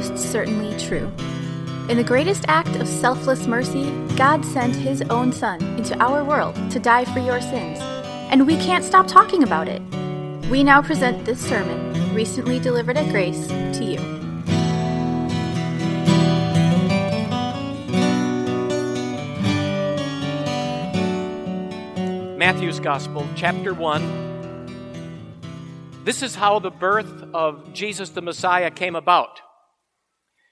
[0.00, 1.12] most certainly true.
[1.90, 6.54] In the greatest act of selfless mercy, God sent His own Son into our world
[6.70, 7.78] to die for your sins,
[8.30, 9.82] and we can't stop talking about it.
[10.48, 13.98] We now present this sermon, recently delivered at Grace, to you.
[22.38, 24.30] Matthew's Gospel, chapter 1.
[26.04, 29.42] This is how the birth of Jesus the Messiah came about.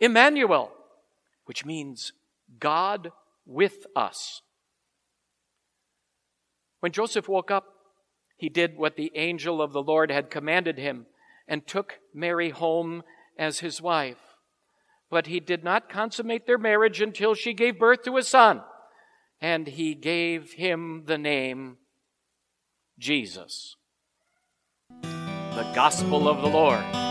[0.00, 0.72] Emmanuel,
[1.44, 2.12] which means
[2.60, 3.12] God
[3.46, 4.42] with us.
[6.80, 7.74] When Joseph woke up,
[8.36, 11.06] he did what the angel of the Lord had commanded him
[11.48, 13.02] and took Mary home
[13.36, 14.18] as his wife.
[15.10, 18.62] But he did not consummate their marriage until she gave birth to a son,
[19.40, 21.78] and he gave him the name
[22.98, 23.76] Jesus.
[24.90, 27.07] The Gospel of the Lord.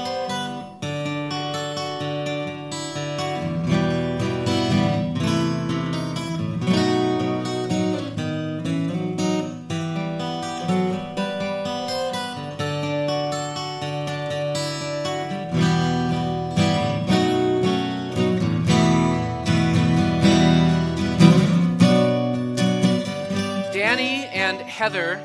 [24.88, 25.22] Heather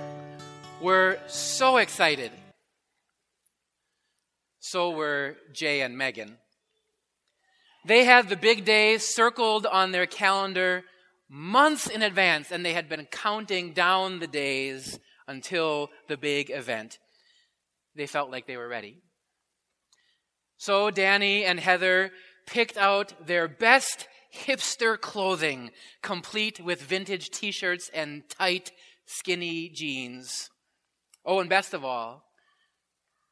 [0.81, 2.33] were so excited.
[4.59, 6.39] So were Jay and Megan.
[7.87, 10.83] They had the big day circled on their calendar
[11.28, 16.99] months in advance, and they had been counting down the days until the big event.
[17.94, 19.00] They felt like they were ready.
[20.56, 22.11] So Danny and Heather
[22.49, 25.71] picked out their best hipster clothing,
[26.03, 28.73] complete with vintage t shirts and tight,
[29.12, 30.50] skinny jeans.
[31.25, 32.25] Oh, and best of all,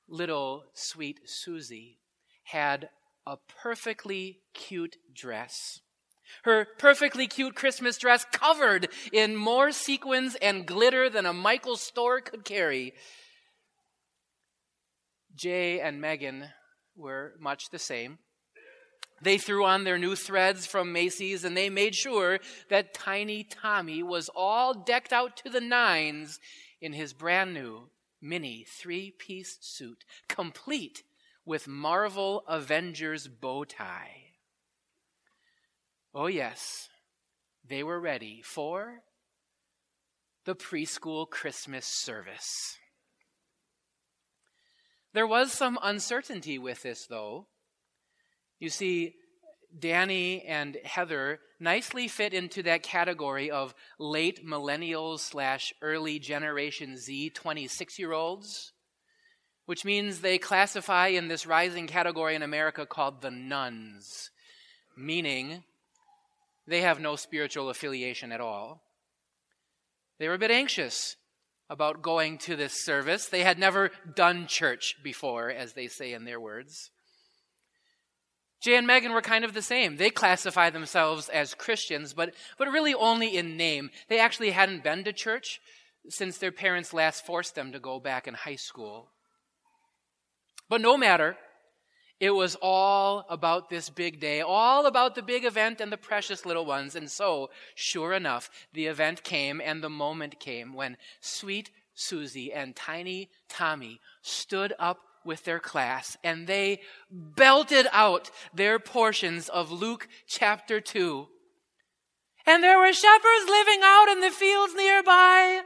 [0.09, 1.99] little sweet Susie
[2.45, 2.91] had
[3.27, 5.81] a perfectly cute dress.
[6.45, 12.21] Her perfectly cute Christmas dress covered in more sequins and glitter than a Michael's store
[12.21, 12.95] could carry.
[15.35, 16.49] Jay and Megan
[16.97, 18.19] were much the same.
[19.23, 24.03] They threw on their new threads from Macy's and they made sure that tiny Tommy
[24.03, 26.41] was all decked out to the nines
[26.81, 27.91] in his brand new
[28.23, 31.03] mini three piece suit, complete
[31.45, 34.25] with Marvel Avengers bow tie.
[36.15, 36.89] Oh, yes,
[37.67, 39.03] they were ready for
[40.45, 42.79] the preschool Christmas service.
[45.13, 47.47] There was some uncertainty with this, though.
[48.61, 49.15] You see,
[49.77, 57.31] Danny and Heather nicely fit into that category of late millennials slash early Generation Z
[57.31, 58.73] 26 year olds,
[59.65, 64.31] which means they classify in this rising category in America called the nones,
[64.97, 65.65] meaning
[66.67, 68.83] they have no spiritual affiliation at all.
[70.19, 71.17] They were a bit anxious
[71.71, 73.27] about going to this service.
[73.27, 76.91] They had never done church before, as they say in their words.
[78.61, 79.97] Jay and Megan were kind of the same.
[79.97, 83.91] They classify themselves as Christians, but, but really only in name.
[84.09, 85.61] They actually hadn't been to church
[86.09, 89.09] since their parents last forced them to go back in high school.
[90.69, 91.37] But no matter,
[92.21, 96.45] it was all about this big day, all about the big event and the precious
[96.45, 96.95] little ones.
[96.95, 102.77] And so, sure enough, the event came and the moment came when sweet Susie and
[102.77, 106.81] tiny Tommy stood up with their class and they
[107.11, 111.27] belted out their portions of Luke chapter 2.
[112.47, 115.63] And there were shepherds living out in the fields nearby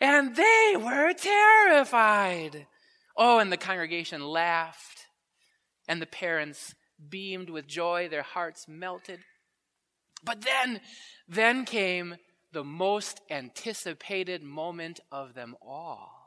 [0.00, 2.66] and they were terrified.
[3.16, 5.06] Oh, and the congregation laughed
[5.88, 6.74] and the parents
[7.08, 9.20] beamed with joy, their hearts melted.
[10.22, 10.80] But then,
[11.28, 12.16] then came
[12.52, 16.17] the most anticipated moment of them all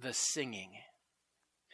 [0.00, 0.70] the singing.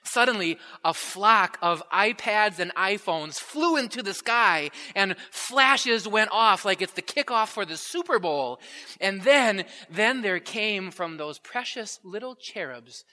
[0.04, 6.64] Suddenly, a flock of iPads and iPhones flew into the sky and flashes went off
[6.64, 8.60] like it's the kickoff for the Super Bowl.
[9.00, 13.04] And then, then there came from those precious little cherubs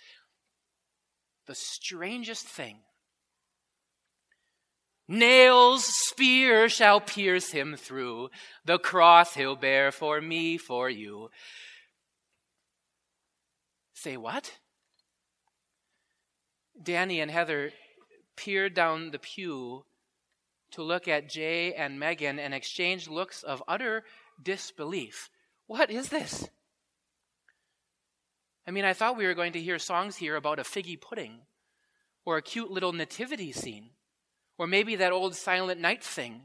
[1.50, 2.78] the strangest thing.
[5.08, 8.30] Nails, spear shall pierce him through.
[8.66, 11.32] The cross he'll bear for me, for you.
[13.96, 14.60] Say what?
[16.82, 17.72] Danny and Heather
[18.36, 19.86] peered down the pew
[20.72, 24.04] to look at Jay and Megan and exchanged looks of utter
[24.42, 25.30] disbelief.
[25.68, 26.48] What is this?
[28.68, 31.40] I mean, I thought we were going to hear songs here about a figgy pudding
[32.24, 33.90] or a cute little nativity scene
[34.60, 36.42] or maybe that old silent night thing.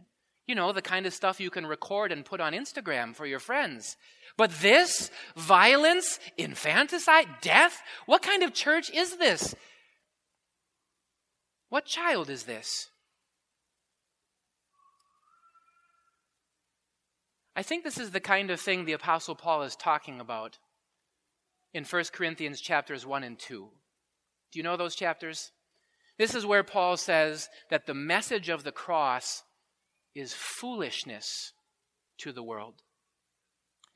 [0.46, 3.38] You know, the kind of stuff you can record and put on Instagram for your
[3.38, 3.96] friends.
[4.36, 9.54] But this, violence, infanticide, death, what kind of church is this?
[11.68, 12.88] What child is this?
[17.56, 20.58] I think this is the kind of thing the apostle Paul is talking about
[21.72, 23.68] in 1 Corinthians chapters 1 and 2.
[24.52, 25.52] Do you know those chapters?
[26.18, 29.42] This is where Paul says that the message of the cross
[30.14, 31.52] is foolishness
[32.18, 32.82] to the world.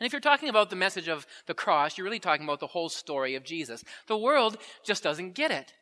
[0.01, 2.69] And if you're talking about the message of the cross, you're really talking about the
[2.69, 3.83] whole story of Jesus.
[4.07, 5.73] The world just doesn't get it.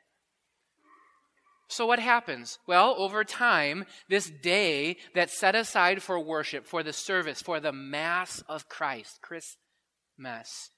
[1.69, 2.59] So what happens?
[2.67, 7.73] Well, over time, this day that's set aside for worship, for the service, for the
[7.73, 10.71] Mass of Christ, Christmas,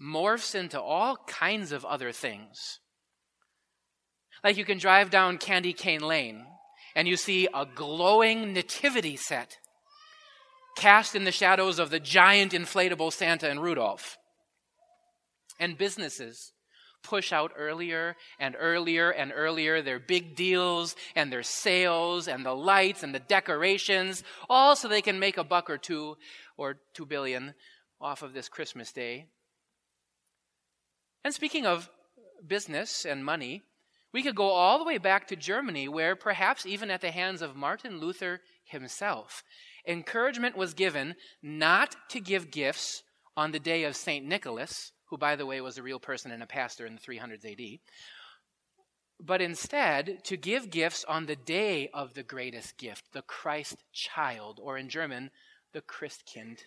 [0.00, 2.78] morphs into all kinds of other things.
[4.42, 6.46] Like you can drive down Candy Cane Lane
[6.94, 9.58] and you see a glowing nativity set
[10.76, 14.16] cast in the shadows of the giant inflatable Santa and Rudolph.
[15.58, 16.52] And businesses
[17.02, 22.54] push out earlier and earlier and earlier their big deals and their sales and the
[22.54, 26.16] lights and the decorations, all so they can make a buck or two
[26.56, 27.54] or two billion
[28.00, 29.26] off of this Christmas day.
[31.24, 31.90] And speaking of
[32.46, 33.62] business and money,
[34.12, 37.42] we could go all the way back to Germany, where perhaps even at the hands
[37.42, 39.44] of Martin Luther himself,
[39.86, 43.02] encouragement was given not to give gifts
[43.36, 44.26] on the day of St.
[44.26, 47.44] Nicholas, who, by the way, was a real person and a pastor in the 300s
[47.44, 47.80] AD,
[49.22, 54.60] but instead to give gifts on the day of the greatest gift, the Christ child,
[54.62, 55.30] or in German,
[55.72, 56.60] the Christkind.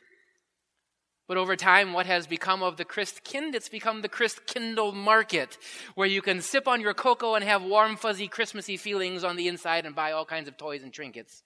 [1.28, 3.56] But over time, what has become of the Christkind?
[3.56, 5.58] It's become the Christkindl market,
[5.96, 9.48] where you can sip on your cocoa and have warm, fuzzy, Christmassy feelings on the
[9.48, 11.42] inside and buy all kinds of toys and trinkets.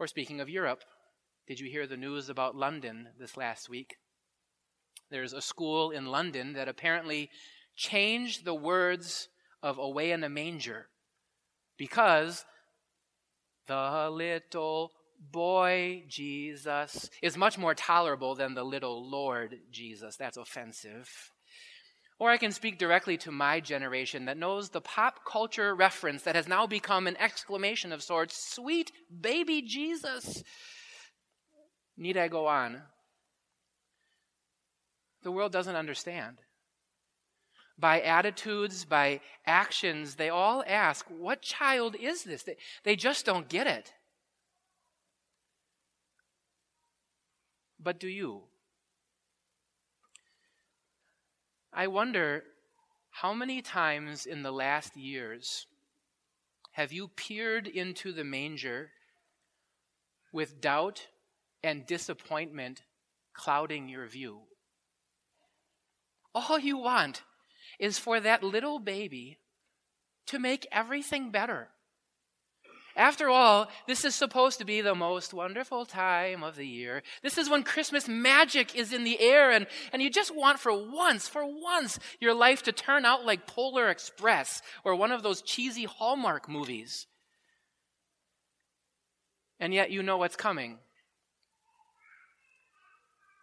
[0.00, 0.82] Or speaking of Europe,
[1.46, 3.96] did you hear the news about London this last week?
[5.10, 7.30] There's a school in London that apparently
[7.76, 9.28] changed the words
[9.62, 10.86] of Away in a Manger
[11.76, 12.44] because
[13.66, 14.92] the little
[15.32, 20.16] boy Jesus is much more tolerable than the little Lord Jesus.
[20.16, 21.32] That's offensive.
[22.18, 26.34] Or I can speak directly to my generation that knows the pop culture reference that
[26.34, 30.42] has now become an exclamation of sorts sweet baby Jesus.
[31.96, 32.82] Need I go on?
[35.22, 36.38] The world doesn't understand.
[37.78, 42.42] By attitudes, by actions, they all ask, What child is this?
[42.42, 43.92] They, they just don't get it.
[47.80, 48.42] But do you?
[51.72, 52.42] I wonder
[53.10, 55.66] how many times in the last years
[56.72, 58.90] have you peered into the manger
[60.32, 61.06] with doubt
[61.62, 62.82] and disappointment
[63.32, 64.47] clouding your view?
[66.34, 67.22] All you want
[67.78, 69.38] is for that little baby
[70.26, 71.68] to make everything better.
[72.96, 77.04] After all, this is supposed to be the most wonderful time of the year.
[77.22, 80.72] This is when Christmas magic is in the air, and, and you just want for
[80.72, 85.42] once, for once, your life to turn out like Polar Express or one of those
[85.42, 87.06] cheesy Hallmark movies.
[89.60, 90.78] And yet you know what's coming.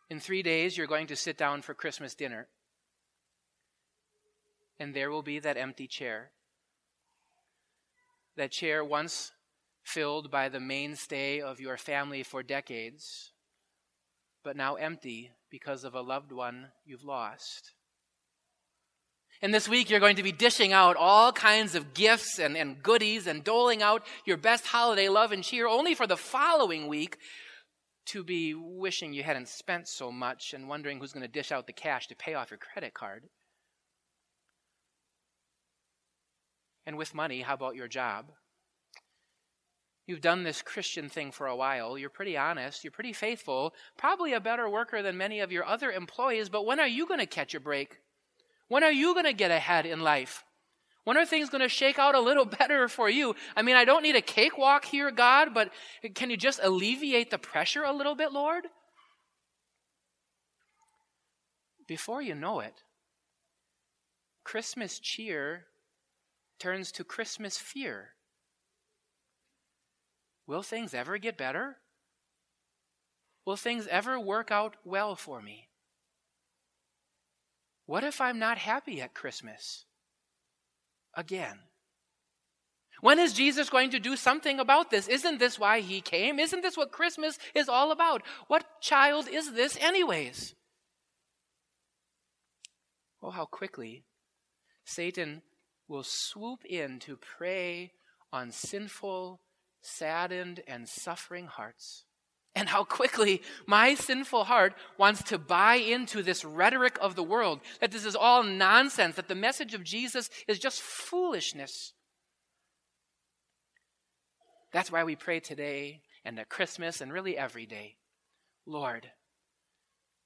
[0.09, 2.49] In three days, you're going to sit down for Christmas dinner
[4.79, 6.31] and there will be that empty chair.
[8.37, 9.31] That chair once
[9.83, 13.31] filled by the mainstay of your family for decades,
[14.43, 17.71] but now empty because of a loved one you've lost.
[19.41, 22.81] And this week, you're going to be dishing out all kinds of gifts and, and
[22.81, 27.17] goodies and doling out your best holiday love and cheer, only for the following week
[28.07, 31.67] to be wishing you hadn't spent so much and wondering who's going to dish out
[31.67, 33.23] the cash to pay off your credit card.
[36.85, 38.31] And with money, how about your job?
[40.07, 41.97] You've done this Christian thing for a while.
[41.97, 42.83] You're pretty honest.
[42.83, 43.73] You're pretty faithful.
[43.97, 46.47] Probably a better worker than many of your other employees.
[46.47, 47.97] But when are you going to catch a break?
[48.67, 50.43] When are you going to get ahead in life?
[51.05, 53.35] When are things going to shake out a little better for you?
[53.55, 55.71] I mean, I don't need a cakewalk here, God, but
[56.13, 58.65] can you just alleviate the pressure a little bit, Lord?
[61.87, 62.81] Before you know it,
[64.43, 65.65] Christmas cheer
[66.59, 68.09] turns to Christmas fear.
[70.47, 71.77] Will things ever get better?
[73.45, 75.69] Will things ever work out well for me?
[77.85, 79.85] What if I'm not happy at Christmas?
[81.13, 81.59] Again.
[83.01, 85.07] When is Jesus going to do something about this?
[85.07, 86.39] Isn't this why he came?
[86.39, 88.23] Isn't this what Christmas is all about?
[88.47, 90.55] What child is this, anyways?
[93.21, 94.05] Oh, how quickly
[94.85, 95.41] Satan
[95.87, 97.91] will swoop in to prey
[98.31, 99.41] on sinful,
[99.81, 102.05] saddened, and suffering hearts.
[102.55, 107.59] And how quickly my sinful heart wants to buy into this rhetoric of the world
[107.81, 111.93] that this is all nonsense, that the message of Jesus is just foolishness.
[114.71, 117.97] That's why we pray today and at Christmas and really every day
[118.65, 119.11] Lord,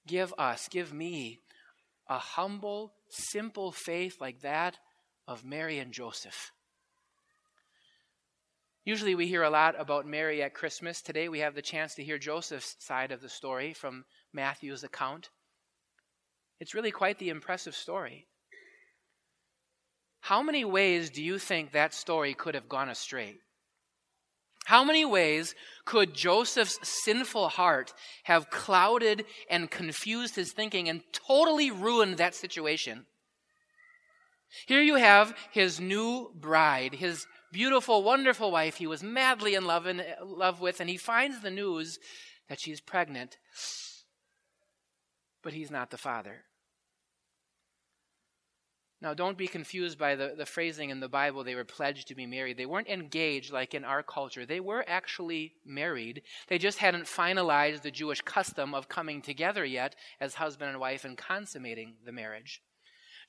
[0.07, 1.41] give us, give me
[2.07, 4.77] a humble, simple faith like that
[5.29, 6.51] of Mary and Joseph.
[8.83, 11.03] Usually we hear a lot about Mary at Christmas.
[11.03, 15.29] Today we have the chance to hear Joseph's side of the story from Matthew's account.
[16.59, 18.25] It's really quite the impressive story.
[20.21, 23.35] How many ways do you think that story could have gone astray?
[24.65, 25.53] How many ways
[25.85, 27.93] could Joseph's sinful heart
[28.23, 33.05] have clouded and confused his thinking and totally ruined that situation?
[34.67, 39.87] Here you have his new bride, his beautiful, wonderful wife he was madly in love,
[39.87, 41.99] in uh, love with, and he finds the news
[42.47, 43.37] that she's pregnant,
[45.43, 46.45] but he's not the father.
[49.01, 52.15] Now, don't be confused by the, the phrasing in the Bible, they were pledged to
[52.15, 52.57] be married.
[52.57, 54.45] They weren't engaged like in our culture.
[54.45, 56.23] They were actually married.
[56.49, 61.05] They just hadn't finalized the Jewish custom of coming together yet as husband and wife
[61.05, 62.61] and consummating the marriage.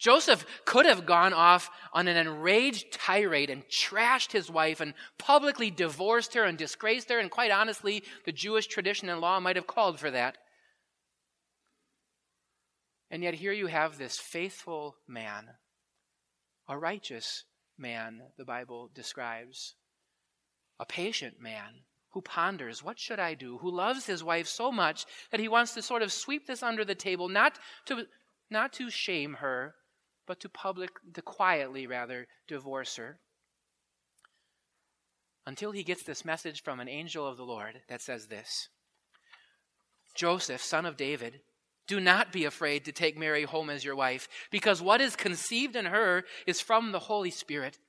[0.00, 5.70] Joseph could have gone off on an enraged tirade and trashed his wife and publicly
[5.70, 9.66] divorced her and disgraced her, and quite honestly, the Jewish tradition and law might have
[9.66, 10.38] called for that.
[13.10, 15.50] And yet, here you have this faithful man,
[16.66, 17.44] a righteous
[17.76, 19.74] man, the Bible describes,
[20.78, 23.58] a patient man who ponders, What should I do?
[23.58, 26.86] who loves his wife so much that he wants to sort of sweep this under
[26.86, 28.06] the table, not to,
[28.48, 29.74] not to shame her,
[30.30, 33.18] but to public to quietly rather divorce her
[35.44, 38.68] until he gets this message from an angel of the Lord that says this
[40.14, 41.40] Joseph, son of David,
[41.88, 45.74] do not be afraid to take Mary home as your wife, because what is conceived
[45.74, 47.80] in her is from the Holy Spirit.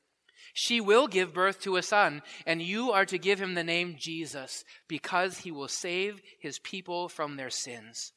[0.51, 3.97] She will give birth to a son, and you are to give him the name
[3.99, 8.13] Jesus, because he will save his people from their sins.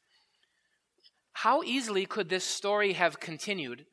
[1.33, 3.85] How easily could this story have continued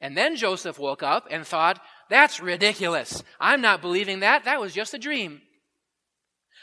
[0.00, 3.22] and then Joseph woke up and thought, that's ridiculous.
[3.38, 4.44] I'm not believing that.
[4.44, 5.42] That was just a dream.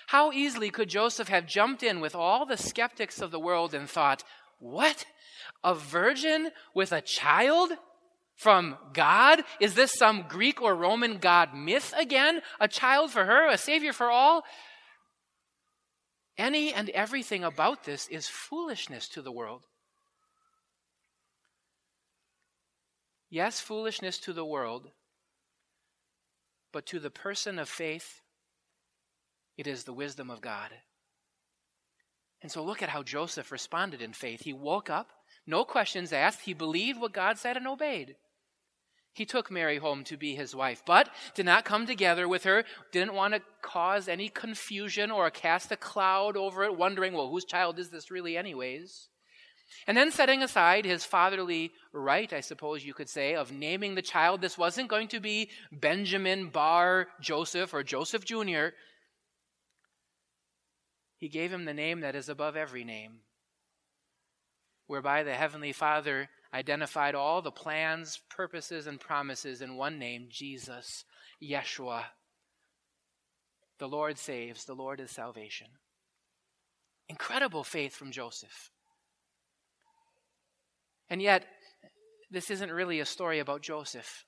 [0.08, 3.90] How easily could Joseph have jumped in with all the skeptics of the world and
[3.90, 4.24] thought,
[4.60, 5.06] what?
[5.64, 7.72] A virgin with a child?
[8.36, 9.42] From God?
[9.60, 12.42] Is this some Greek or Roman God myth again?
[12.60, 14.44] A child for her, a savior for all?
[16.38, 19.64] Any and everything about this is foolishness to the world.
[23.30, 24.92] Yes, foolishness to the world,
[26.72, 28.22] but to the person of faith,
[29.58, 30.72] it is the wisdom of God.
[32.42, 34.42] And so look at how Joseph responded in faith.
[34.42, 35.10] He woke up,
[35.46, 36.42] no questions asked.
[36.42, 38.16] He believed what God said and obeyed.
[39.14, 42.64] He took Mary home to be his wife, but did not come together with her,
[42.92, 47.44] didn't want to cause any confusion or cast a cloud over it, wondering, well, whose
[47.44, 49.10] child is this really, anyways?
[49.86, 54.02] And then setting aside his fatherly right, I suppose you could say, of naming the
[54.02, 58.68] child, this wasn't going to be Benjamin Bar Joseph or Joseph Jr.
[61.18, 63.22] He gave him the name that is above every name,
[64.88, 71.04] whereby the Heavenly Father identified all the plans, purposes, and promises in one name Jesus,
[71.44, 72.04] Yeshua.
[73.80, 75.68] The Lord saves, the Lord is salvation.
[77.10, 78.72] Incredible faith from Joseph.
[81.10, 81.46] And yet,
[82.30, 84.26] this isn't really a story about Joseph.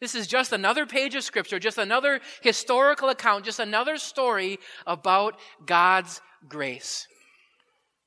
[0.00, 5.38] This is just another page of scripture, just another historical account, just another story about
[5.66, 7.06] God's grace.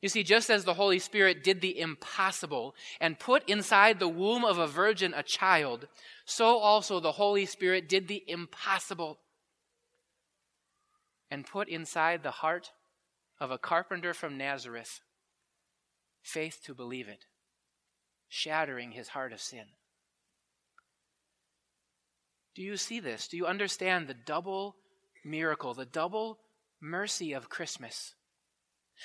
[0.02, 4.44] You see, just as the Holy Spirit did the impossible and put inside the womb
[4.44, 5.88] of a virgin a child,
[6.26, 9.20] so also the Holy Spirit did the impossible
[11.32, 12.72] and put inside the heart
[13.40, 15.00] of a carpenter from Nazareth
[16.22, 17.26] faith to believe it,
[18.34, 19.66] shattering his heart of sin.
[22.56, 23.28] Do you see this?
[23.28, 24.76] Do you understand the double
[25.24, 26.40] miracle, the double
[26.82, 28.16] mercy of Christmas?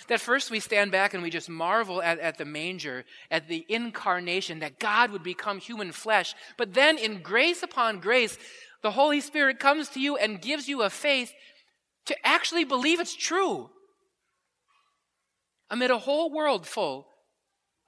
[0.09, 3.67] That first we stand back and we just marvel at, at the manger, at the
[3.69, 6.35] incarnation, that God would become human flesh.
[6.57, 8.39] But then in grace upon grace,
[8.83, 11.35] the Holy Spirit comes to you and gives you a faith
[12.07, 13.69] to actually believe it's true.
[15.69, 17.09] Amid a whole world full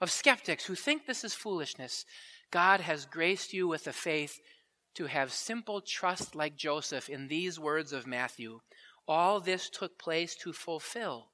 [0.01, 2.05] of skeptics who think this is foolishness,
[2.51, 4.41] God has graced you with a faith
[4.95, 8.61] to have simple trust like Joseph in these words of Matthew.
[9.07, 11.29] All this took place to fulfill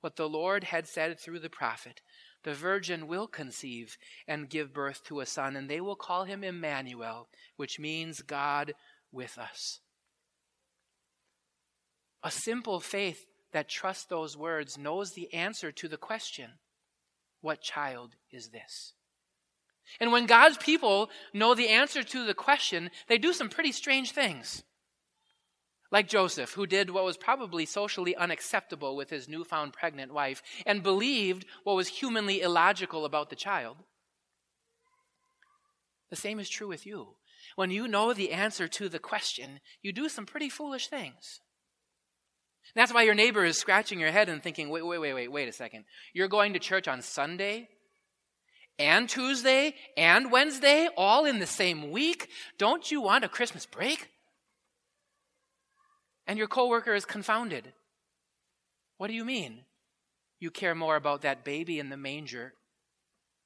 [0.00, 2.00] what the Lord had said through the prophet
[2.44, 6.42] The virgin will conceive and give birth to a son, and they will call him
[6.42, 8.74] Emmanuel, which means God
[9.12, 9.80] with us.
[12.24, 16.52] A simple faith that trusts those words knows the answer to the question
[17.42, 18.94] What child is this?
[20.00, 24.12] And when God's people know the answer to the question, they do some pretty strange
[24.12, 24.62] things.
[25.90, 30.82] Like Joseph, who did what was probably socially unacceptable with his newfound pregnant wife and
[30.82, 33.76] believed what was humanly illogical about the child.
[36.08, 37.16] The same is true with you.
[37.56, 41.40] When you know the answer to the question, you do some pretty foolish things.
[42.74, 45.48] That's why your neighbor is scratching your head and thinking, wait, wait, wait, wait, wait
[45.48, 45.84] a second.
[46.14, 47.68] You're going to church on Sunday
[48.78, 52.28] and Tuesday and Wednesday all in the same week?
[52.58, 54.08] Don't you want a Christmas break?
[56.26, 57.72] and your coworker is confounded.
[58.98, 59.64] What do you mean?
[60.40, 62.54] You care more about that baby in the manger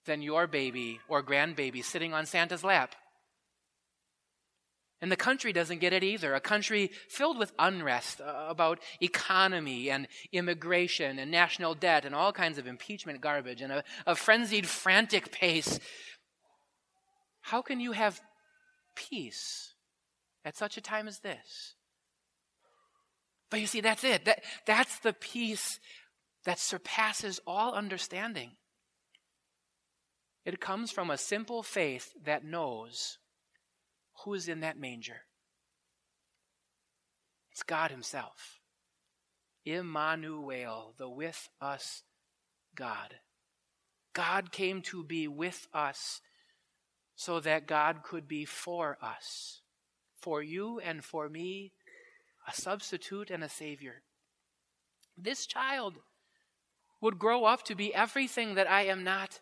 [0.05, 2.95] than your baby or grandbaby sitting on Santa's lap.
[5.03, 6.35] And the country doesn't get it either.
[6.35, 12.57] A country filled with unrest about economy and immigration and national debt and all kinds
[12.57, 15.79] of impeachment garbage and a, a frenzied, frantic pace.
[17.43, 18.21] How can you have
[18.95, 19.75] peace
[20.45, 21.75] at such a time as this?
[23.51, 24.25] But you see, that's it.
[24.25, 25.79] That, that's the peace
[26.47, 28.53] that surpasses all understanding.
[30.47, 33.19] It comes from a simple faith that knows
[34.25, 35.23] who is in that manger.
[37.53, 38.61] It's God Himself.
[39.65, 42.03] Immanuel, the with us
[42.75, 43.17] God.
[44.13, 46.21] God came to be with us
[47.17, 49.63] so that God could be for us,
[50.15, 51.73] for you and for me
[52.47, 54.03] a substitute and a savior.
[55.17, 55.97] This child
[57.01, 59.41] would grow up to be everything that I am not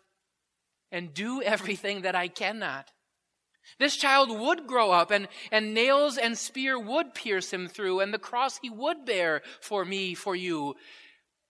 [0.91, 2.91] and do everything that I cannot.
[3.79, 8.13] This child would grow up and, and nails and spear would pierce him through and
[8.13, 10.75] the cross he would bear for me, for you,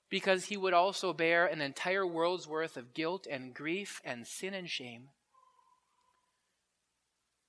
[0.09, 4.53] because he would also bear an entire world's worth of guilt and grief and sin
[4.53, 5.09] and shame.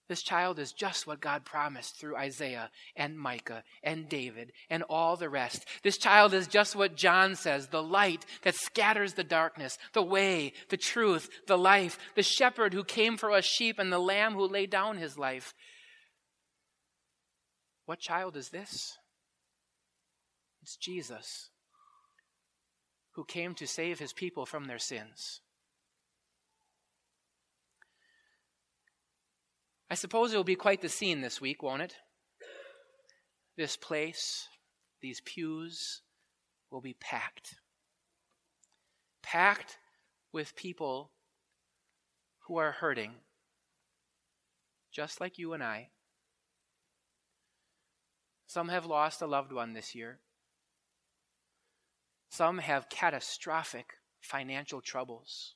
[0.09, 5.17] This child is just what God promised through Isaiah and Micah and David and all
[5.17, 5.67] the rest.
[5.83, 10.53] This child is just what John says the light that scatters the darkness, the way,
[10.69, 14.47] the truth, the life, the shepherd who came for us sheep, and the lamb who
[14.47, 15.53] laid down his life.
[17.87, 18.97] What child is this?
[20.63, 21.51] It's Jesus
[23.13, 25.41] who came to save his people from their sins.
[29.89, 31.95] I suppose it will be quite the scene this week, won't it?
[33.57, 34.49] This place,
[35.01, 36.03] these pews
[36.71, 37.57] will be packed.
[39.23, 39.79] Packed
[40.33, 41.13] with people
[42.47, 43.13] who are hurting,
[44.93, 45.91] just like you and I.
[48.47, 50.21] Some have lost a loved one this year.
[52.29, 55.55] Some have catastrophic financial troubles.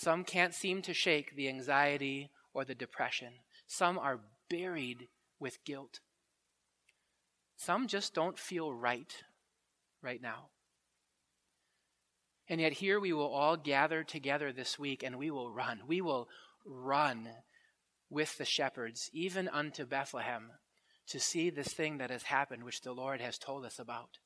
[0.00, 3.34] Some can't seem to shake the anxiety or the depression.
[3.66, 5.08] Some are buried
[5.38, 6.00] with guilt.
[7.58, 9.14] Some just don't feel right
[10.00, 10.46] right now.
[12.48, 15.82] And yet, here we will all gather together this week and we will run.
[15.86, 16.30] We will
[16.64, 17.28] run
[18.08, 20.52] with the shepherds, even unto Bethlehem,
[21.08, 24.16] to see this thing that has happened, which the Lord has told us about.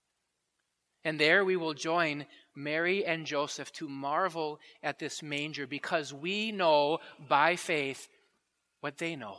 [1.04, 6.50] And there we will join Mary and Joseph to marvel at this manger because we
[6.50, 8.08] know by faith
[8.80, 9.38] what they know.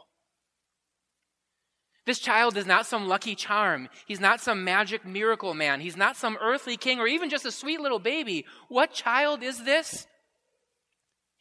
[2.05, 3.89] This child is not some lucky charm.
[4.05, 5.79] He's not some magic miracle man.
[5.79, 8.45] He's not some earthly king or even just a sweet little baby.
[8.69, 10.05] What child is this?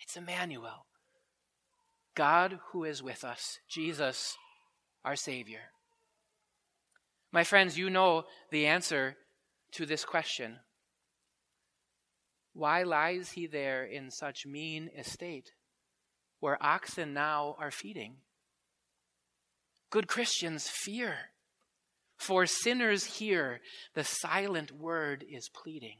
[0.01, 0.87] It's Emmanuel.
[2.15, 4.37] God who is with us, Jesus,
[5.05, 5.61] our Savior.
[7.31, 9.17] My friends, you know the answer
[9.75, 10.59] to this question
[12.53, 15.53] Why lies he there in such mean estate,
[16.41, 18.17] where oxen now are feeding?
[19.91, 21.17] Good Christians fear,
[22.17, 23.61] for sinners here
[23.95, 25.99] the silent word is pleading.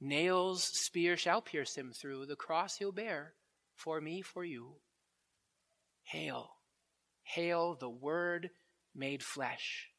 [0.00, 3.34] Nails, spear shall pierce him through, the cross he'll bear
[3.74, 4.76] for me, for you.
[6.04, 6.50] Hail,
[7.22, 8.50] hail the Word
[8.94, 9.90] made flesh,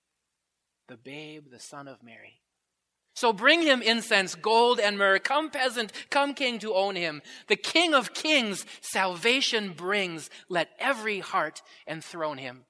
[0.87, 2.41] the babe, the Son of Mary.
[3.15, 5.19] So bring him incense, gold, and myrrh.
[5.19, 7.21] Come, peasant, come, king, to own him.
[7.47, 10.29] The King of kings salvation brings.
[10.49, 12.65] Let every heart enthrone him.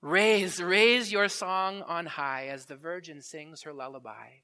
[0.00, 4.42] Raise, raise your song on high as the virgin sings her lullaby.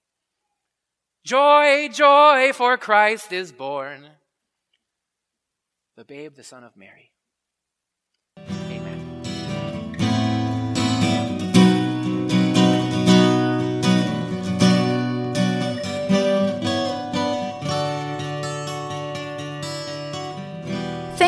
[1.24, 4.08] Joy, joy, for Christ is born
[6.00, 7.09] the babe, the Son of Mary.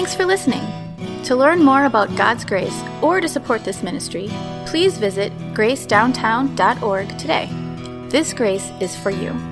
[0.02, 0.66] Thanks for listening.
[1.26, 4.28] To learn more about God's grace or to support this ministry,
[4.66, 7.48] please visit gracedowntown.org today.
[8.08, 9.51] This grace is for you.